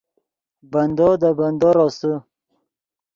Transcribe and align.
بندو 0.71 1.09
دے 1.21 1.29
بندو 1.37 1.69
روسے 1.77 2.13